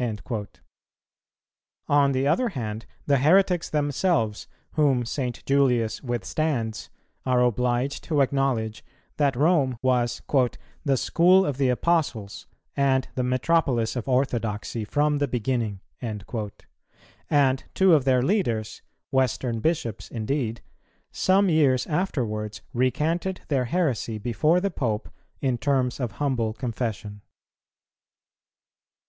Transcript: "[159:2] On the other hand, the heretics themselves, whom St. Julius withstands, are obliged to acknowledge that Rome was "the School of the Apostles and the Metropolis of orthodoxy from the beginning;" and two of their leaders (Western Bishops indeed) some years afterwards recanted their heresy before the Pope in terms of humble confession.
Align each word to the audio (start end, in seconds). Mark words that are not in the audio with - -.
"[159:2] 0.00 0.48
On 1.86 2.10
the 2.10 2.26
other 2.26 2.48
hand, 2.48 2.84
the 3.06 3.18
heretics 3.18 3.70
themselves, 3.70 4.48
whom 4.72 5.06
St. 5.06 5.46
Julius 5.46 6.02
withstands, 6.02 6.90
are 7.24 7.40
obliged 7.40 8.02
to 8.02 8.20
acknowledge 8.20 8.84
that 9.18 9.36
Rome 9.36 9.78
was 9.82 10.20
"the 10.84 10.96
School 10.96 11.46
of 11.46 11.58
the 11.58 11.68
Apostles 11.68 12.48
and 12.76 13.06
the 13.14 13.22
Metropolis 13.22 13.94
of 13.94 14.08
orthodoxy 14.08 14.84
from 14.84 15.18
the 15.18 15.28
beginning;" 15.28 15.78
and 16.00 16.24
two 17.74 17.94
of 17.94 18.04
their 18.04 18.20
leaders 18.20 18.82
(Western 19.12 19.60
Bishops 19.60 20.10
indeed) 20.10 20.60
some 21.12 21.48
years 21.48 21.86
afterwards 21.86 22.62
recanted 22.72 23.42
their 23.46 23.66
heresy 23.66 24.18
before 24.18 24.60
the 24.60 24.72
Pope 24.72 25.08
in 25.40 25.56
terms 25.56 26.00
of 26.00 26.10
humble 26.18 26.52
confession. 26.52 27.20